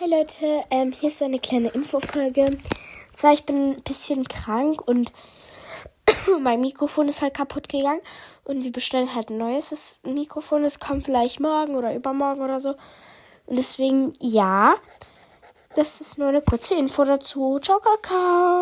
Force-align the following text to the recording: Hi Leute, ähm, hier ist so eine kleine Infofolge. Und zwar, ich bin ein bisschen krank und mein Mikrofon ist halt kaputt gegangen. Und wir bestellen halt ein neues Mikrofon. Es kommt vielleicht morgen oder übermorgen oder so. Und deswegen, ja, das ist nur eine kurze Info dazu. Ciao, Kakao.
Hi 0.00 0.08
Leute, 0.10 0.64
ähm, 0.72 0.90
hier 0.90 1.06
ist 1.06 1.18
so 1.18 1.24
eine 1.24 1.38
kleine 1.38 1.68
Infofolge. 1.68 2.46
Und 2.46 2.60
zwar, 3.14 3.32
ich 3.32 3.46
bin 3.46 3.74
ein 3.74 3.82
bisschen 3.84 4.24
krank 4.24 4.82
und 4.88 5.12
mein 6.40 6.60
Mikrofon 6.60 7.06
ist 7.06 7.22
halt 7.22 7.34
kaputt 7.34 7.68
gegangen. 7.68 8.00
Und 8.42 8.64
wir 8.64 8.72
bestellen 8.72 9.14
halt 9.14 9.30
ein 9.30 9.38
neues 9.38 10.00
Mikrofon. 10.02 10.64
Es 10.64 10.80
kommt 10.80 11.04
vielleicht 11.04 11.38
morgen 11.38 11.76
oder 11.76 11.94
übermorgen 11.94 12.42
oder 12.42 12.58
so. 12.58 12.70
Und 13.46 13.56
deswegen, 13.56 14.12
ja, 14.18 14.74
das 15.76 16.00
ist 16.00 16.18
nur 16.18 16.26
eine 16.26 16.42
kurze 16.42 16.74
Info 16.74 17.04
dazu. 17.04 17.60
Ciao, 17.60 17.78
Kakao. 17.78 18.44